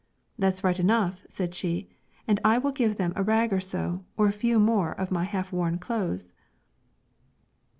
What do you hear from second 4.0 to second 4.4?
or a